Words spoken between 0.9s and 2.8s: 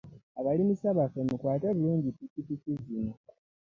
baffe mukwate bulungi ppikipiki